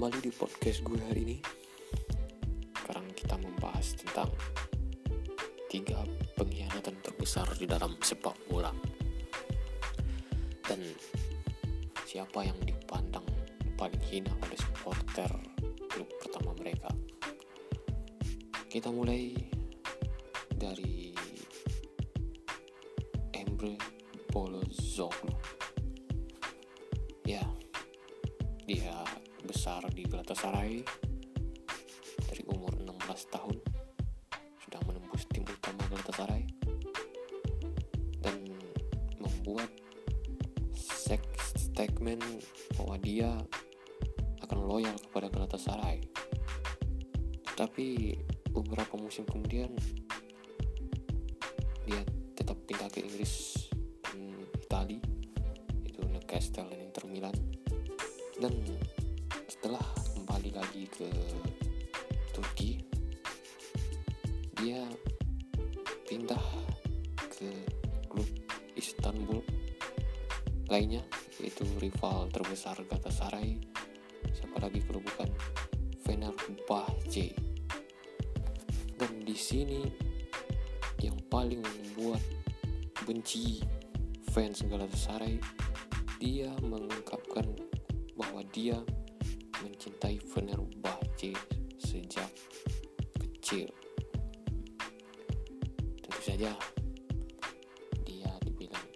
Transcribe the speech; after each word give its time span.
kembali 0.00 0.24
di 0.24 0.32
podcast 0.32 0.80
gue 0.80 0.96
hari 0.96 1.20
ini. 1.28 1.38
Sekarang 2.72 3.04
kita 3.12 3.36
membahas 3.36 3.92
tentang 4.00 4.32
tiga 5.68 6.00
pengkhianatan 6.40 6.96
terbesar 7.04 7.44
di 7.60 7.68
dalam 7.68 7.92
sepak 8.00 8.32
bola. 8.48 8.72
Dan 10.64 10.80
siapa 12.08 12.48
yang 12.48 12.56
dipandang 12.64 13.28
paling 13.76 14.00
hina 14.08 14.32
oleh 14.40 14.56
supporter 14.56 15.28
klub 15.92 16.08
pertama 16.16 16.56
mereka. 16.56 16.88
Kita 18.72 18.88
mulai 18.88 19.36
dari 20.48 21.12
Emre 23.36 23.76
Belözoğlu. 24.32 25.28
Ya, 27.28 27.44
dia 28.64 28.96
besar 29.50 29.82
Galatasaray 30.20 30.84
dari 32.28 32.44
umur 32.52 32.76
16 32.76 32.92
tahun 33.32 33.56
sudah 34.68 34.80
menembus 34.84 35.24
tim 35.32 35.48
utama 35.48 35.80
Galatasaray 35.88 36.44
dan 38.20 38.36
membuat 39.16 39.72
statement 41.56 42.20
bahwa 42.76 43.00
dia 43.00 43.32
akan 44.44 44.60
loyal 44.68 44.92
kepada 45.08 45.32
Galatasaray 45.32 46.04
tapi 47.56 48.12
beberapa 48.52 49.00
musim 49.00 49.24
kemudian 49.24 49.72
dia 51.88 52.04
tetap 52.36 52.60
pindah 52.68 52.92
ke 52.92 53.08
Inggris 53.08 53.72
dan 54.04 54.36
Itali 54.52 55.00
itu 55.88 56.04
Newcastle 56.04 56.68
dan 56.68 56.80
Inter 56.84 57.08
Milan. 57.08 57.36
Dan 58.40 58.56
lagi 60.80 60.96
ke 60.96 61.12
Turki. 62.32 62.80
Dia 64.56 64.80
pindah 66.08 66.40
ke 67.36 67.52
klub 68.08 68.24
Istanbul 68.72 69.44
lainnya 70.72 71.04
yaitu 71.36 71.68
rival 71.84 72.32
terbesar 72.32 72.80
Galatasaray. 72.88 73.60
Siapa 74.32 74.56
lagi 74.56 74.80
kalau 74.80 75.04
bukan 75.04 75.28
Fenerbahce? 76.00 77.36
Dan 78.96 79.20
di 79.20 79.36
sini 79.36 79.84
yang 81.04 81.20
paling 81.28 81.60
membuat 81.60 82.24
benci 83.04 83.60
fans 84.32 84.64
Galatasaray 84.64 85.36
dia 86.16 86.48
mengungkapkan 86.64 87.52
bahwa 88.16 88.40
dia 88.48 88.80
mencintai 90.00 90.16
Fenerbahce 90.32 91.36
sejak 91.76 92.32
kecil. 93.20 93.68
Tentu 96.00 96.20
saja 96.24 96.56
dia 98.08 98.32
dibilang 98.40 98.88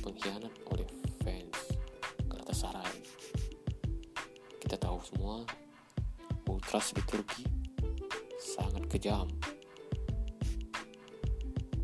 pengkhianat 0.00 0.56
oleh 0.72 0.88
fans 1.20 1.76
Galatasaray. 2.32 2.96
Kita 4.56 4.80
tahu 4.80 5.04
semua 5.04 5.44
ultras 6.48 6.96
di 6.96 7.04
Turki 7.04 7.44
sangat 8.40 8.88
kejam. 8.88 9.28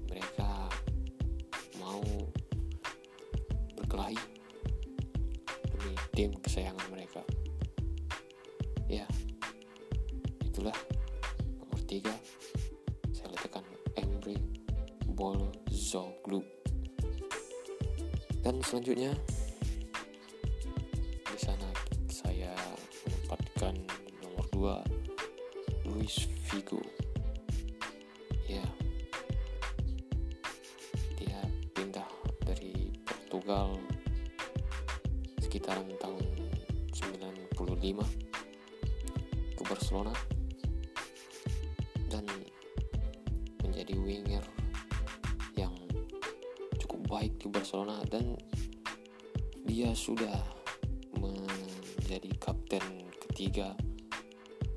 Mereka 0.08 0.72
mau 1.84 2.00
berkelahi 3.77 4.17
demi 5.69 5.92
tim 6.17 6.33
kesayangan 6.41 6.89
mereka. 6.89 7.20
Ya, 8.93 9.09
itulah 10.45 10.77
nomor 11.57 11.80
tiga. 11.89 12.13
Saya 13.08 13.33
letakkan 13.33 13.64
Emre 13.97 14.36
Belözoğlu. 15.08 16.45
Dan 18.45 18.61
selanjutnya 18.61 19.17
di 21.25 21.39
sana 21.41 21.73
saya 22.05 22.52
menempatkan 23.08 23.81
nomor 24.20 24.45
dua 24.52 24.77
Luis 25.89 26.29
Figo. 26.45 26.85
Ya, 28.45 28.61
dia 31.17 31.41
pindah 31.73 32.05
dari 32.45 32.92
Portugal 33.08 33.73
sekitaran 35.41 35.89
tahun 35.97 36.29
95 36.92 37.57
ke 37.57 38.32
Barcelona 39.72 40.12
dan 42.12 42.28
menjadi 43.64 43.96
winger 43.96 44.44
yang 45.56 45.72
cukup 46.77 47.00
baik 47.08 47.40
di 47.40 47.48
Barcelona 47.48 48.05
dan 48.05 48.36
dia 49.64 49.96
sudah 49.96 50.36
menjadi 51.16 52.28
kapten 52.36 52.84
ketiga 53.24 53.72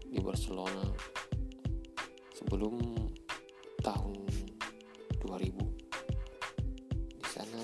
di 0.08 0.24
Barcelona 0.24 0.88
sebelum 2.32 2.80
tahun 3.84 4.16
2000 5.20 7.20
di 7.20 7.28
sana 7.28 7.60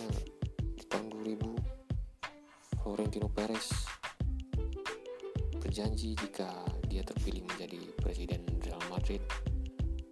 di 0.76 0.84
tahun 0.84 1.08
2000 1.16 1.48
Florentino 2.84 3.32
Perez 3.32 4.01
berjanji 5.72 6.20
jika 6.20 6.52
dia 6.92 7.00
terpilih 7.00 7.48
menjadi 7.48 7.80
presiden 8.04 8.44
Real 8.60 8.84
Madrid 8.92 9.24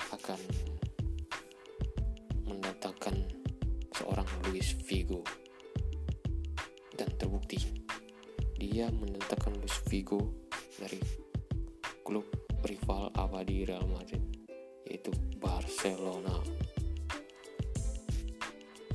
akan 0.08 0.40
mendatangkan 2.48 3.28
seorang 3.92 4.24
Luis 4.48 4.72
Figo. 4.88 5.20
Dan 6.96 7.12
terbukti 7.20 7.60
dia 8.56 8.88
mendatangkan 8.88 9.60
Luis 9.60 9.76
Figo 9.84 10.48
dari 10.80 11.04
klub 12.08 12.24
rival 12.64 13.12
abadi 13.20 13.68
Real 13.68 13.84
Madrid 13.84 14.24
yaitu 14.88 15.12
Barcelona. 15.44 16.40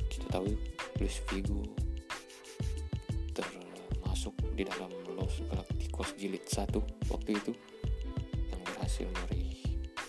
Kita 0.09 0.33
tahu 0.33 0.49
Luis 0.97 1.21
Figo 1.29 1.84
di 4.55 4.63
dalam 4.63 4.87
Los 5.11 5.43
Galacticos 5.51 6.15
jilid 6.15 6.47
1 6.47 7.11
waktu 7.11 7.35
itu 7.35 7.51
yang 8.47 8.61
berhasil 8.63 9.03
meraih 9.11 9.59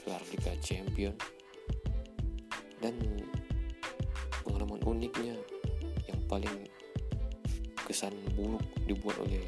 gelar 0.07 0.23
Liga 0.31 0.55
Champion. 0.63 1.15
Dan 2.79 2.95
pengalaman 4.47 4.79
uniknya 4.87 5.35
yang 6.07 6.21
paling 6.31 6.71
kesan 7.91 8.15
buruk 8.39 8.63
dibuat 8.87 9.19
oleh 9.19 9.43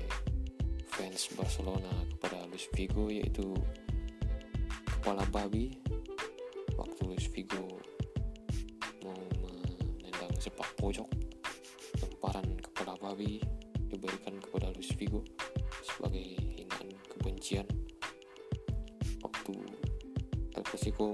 fans 0.91 1.31
Barcelona 1.39 1.95
kepada 2.19 2.51
Luis 2.51 2.67
Figo 2.75 3.07
yaitu 3.07 3.55
kepala 4.99 5.23
babi 5.31 5.79
waktu 6.75 7.01
Luis 7.07 7.31
Figo 7.31 7.79
mau 9.07 9.15
menendang 9.47 10.35
sepak 10.43 10.67
pojok. 10.75 11.07
Lemparan 12.03 12.59
kepala 12.59 12.99
babi 12.99 13.39
diberikan 13.87 14.35
kepada 14.43 14.58
Luis 14.79 14.95
Figo 14.95 15.27
sebagai 15.83 16.23
hinaan 16.55 16.95
kebencian. 17.11 17.67
Waktu 19.27 19.59
El 20.55 20.63
Clasico 20.63 21.11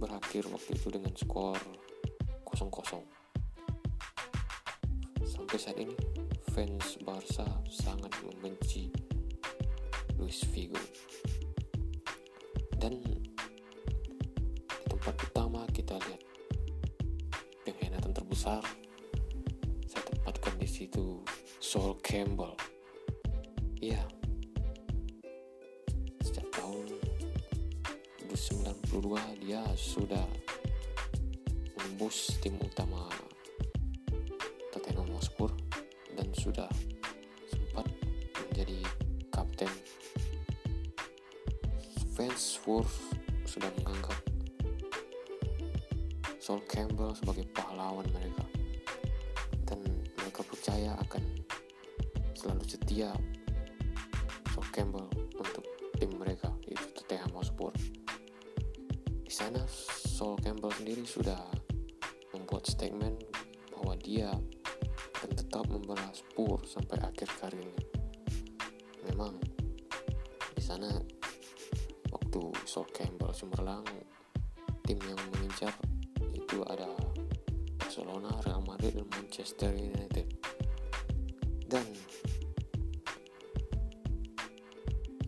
berakhir 0.00 0.48
waktu 0.48 0.72
itu 0.72 0.88
dengan 0.88 1.12
skor 1.12 1.60
0-0 2.48 3.04
sampai 5.20 5.58
saat 5.60 5.76
ini 5.76 5.92
fans 6.56 6.96
Barca 7.04 7.44
sangat 7.68 8.08
membenci 8.24 8.88
Luis 10.16 10.40
Figo 10.48 10.80
dan 12.80 13.04
di 13.04 13.20
tempat 14.88 15.12
utama 15.28 15.68
kita 15.76 16.00
lihat 16.08 16.24
pengkhianatan 17.68 18.16
terbesar. 18.16 18.64
Saya 19.92 20.08
tempatkan 20.08 20.56
di 20.56 20.64
situ 20.64 21.20
Sol 21.60 22.00
Campbell 22.00 22.73
1992 28.34 29.46
dia 29.46 29.62
sudah 29.78 30.26
menembus 31.78 32.34
tim 32.42 32.58
utama 32.58 33.06
Tottenham 34.74 35.06
Hotspur 35.14 35.54
dan 36.18 36.26
sudah 36.34 36.66
sempat 37.46 37.86
menjadi 38.34 38.82
kapten. 39.30 39.70
Fans 42.18 42.58
Wolves 42.66 43.14
sudah 43.46 43.70
menganggap 43.78 44.18
Sol 46.42 46.58
Campbell 46.66 47.14
sebagai 47.14 47.46
pahlawan 47.54 48.10
mereka. 48.10 48.42
Dan 49.62 49.78
mereka 50.18 50.42
percaya 50.42 50.98
akan 51.06 51.22
selalu 52.34 52.66
setia 52.66 53.14
Sol 54.50 54.66
Campbell 54.74 55.13
Sol 60.24 60.40
Campbell 60.40 60.72
sendiri 60.72 61.04
sudah 61.04 61.36
membuat 62.32 62.64
statement 62.64 63.20
bahwa 63.76 63.92
dia 64.00 64.32
akan 65.20 65.36
tetap 65.36 65.68
membela 65.68 66.08
Spur 66.16 66.64
sampai 66.64 66.96
akhir 67.04 67.28
karirnya. 67.36 67.84
Memang 69.04 69.36
di 70.56 70.64
sana 70.64 70.88
waktu 72.08 72.40
Sol 72.64 72.88
Campbell 72.88 73.36
cemerlang 73.36 73.84
tim 74.88 74.96
yang 75.04 75.20
mengincar 75.36 75.76
itu 76.32 76.64
ada 76.72 76.88
Barcelona, 77.76 78.32
Real 78.48 78.64
Madrid, 78.64 78.96
dan 78.96 79.04
Manchester 79.12 79.76
United. 79.76 80.24
Dan 81.68 81.84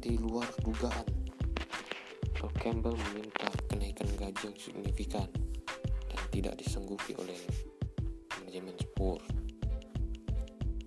di 0.00 0.16
luar 0.16 0.48
dugaan, 0.64 1.04
Sol 2.40 2.48
Campbell 2.56 2.96
meminta 3.12 3.52
kenaikan 3.96 4.28
gaji 4.28 4.52
yang 4.52 4.58
signifikan 4.60 5.28
dan 6.12 6.20
tidak 6.28 6.54
disanggupi 6.60 7.16
oleh 7.16 7.40
manajemen 8.36 8.76
Spurs. 8.76 9.24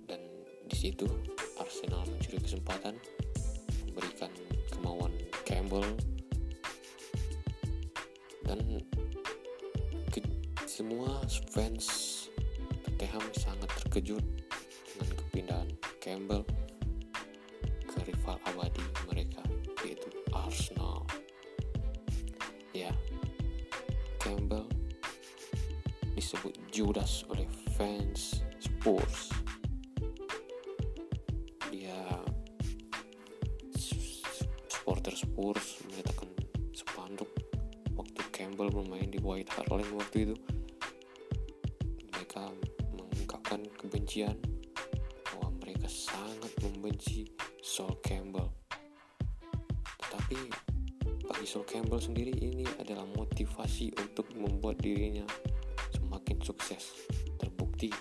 Dan 0.06 0.22
di 0.70 0.78
situ 0.78 1.10
Arsenal 1.58 2.06
mencuri 2.06 2.38
kesempatan 2.38 2.94
memberikan 3.90 4.30
kemauan 4.70 5.12
Campbell 5.42 5.90
dan 8.46 8.62
ke, 10.14 10.22
semua 10.70 11.26
fans 11.50 11.86
Tottenham 12.86 13.26
sangat 13.34 13.70
terkejut 13.84 14.24
dengan 14.94 15.10
kepindahan 15.18 15.70
Campbell 15.98 16.46
ke 17.90 17.98
rival 18.06 18.38
abadi 18.46 18.86
mereka 19.10 19.42
yaitu 19.82 20.10
Arsenal. 20.30 21.06
Campbell 24.30 24.70
disebut 26.14 26.54
Judas 26.70 27.26
oleh 27.34 27.50
fans 27.74 28.46
Spurs. 28.62 29.34
Dia 31.74 31.98
supporter 34.70 35.18
Spurs 35.18 35.82
menyatakan 35.90 36.30
spanduk 36.78 37.26
waktu 37.98 38.22
Campbell 38.30 38.70
bermain 38.70 39.10
di 39.10 39.18
White 39.18 39.50
Hart 39.50 39.74
Lane 39.74 39.98
waktu 39.98 40.30
itu 40.30 40.36
mereka 42.14 42.54
mengungkapkan 42.94 43.66
kebencian 43.82 44.38
bahwa 45.34 45.50
mereka 45.58 45.90
sangat 45.90 46.54
membenci 46.62 47.26
Sol 51.60 51.68
Campbell 51.68 52.00
sendiri 52.00 52.32
ini 52.40 52.64
adalah 52.80 53.04
motivasi 53.20 53.92
untuk 54.00 54.32
membuat 54.32 54.80
dirinya 54.80 55.28
semakin 55.92 56.40
sukses 56.40 57.04
terbukti 57.36 57.92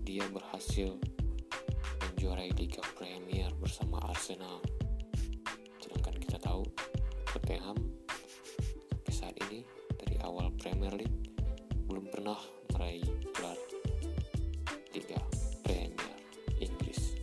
dia 0.00 0.24
berhasil 0.32 0.96
menjuarai 2.00 2.56
Liga 2.56 2.80
Premier 2.96 3.52
bersama 3.60 4.00
Arsenal 4.08 4.64
sedangkan 5.84 6.16
kita 6.16 6.40
tahu 6.40 6.64
Tottenham 7.28 7.76
sampai 8.88 9.12
saat 9.12 9.36
ini 9.52 9.60
dari 10.00 10.16
awal 10.24 10.48
Premier 10.56 10.96
League 10.96 11.36
belum 11.84 12.08
pernah 12.08 12.40
meraih 12.72 13.04
gelar 13.36 13.60
Liga 14.96 15.20
Premier 15.60 16.16
Inggris. 16.56 17.20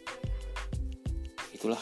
Itulah 1.58 1.82